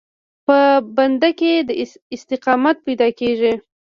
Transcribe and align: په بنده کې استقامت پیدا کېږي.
په 0.45 0.57
بنده 0.95 1.29
کې 1.39 1.51
استقامت 2.15 2.77
پیدا 2.85 3.07
کېږي. 3.19 3.53